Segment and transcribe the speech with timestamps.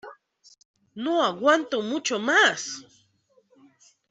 [0.95, 2.83] ¡No aguanto mucho más!